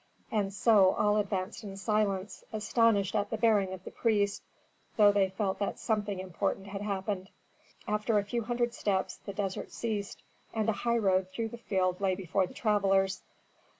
[0.31, 4.41] And so all advanced in silence, astonished at the bearing of the priest,
[4.97, 7.29] though they felt that something important had happened.
[7.87, 10.23] After a few hundred steps the desert ceased,
[10.55, 13.21] and a highroad through the field lay before the travellers.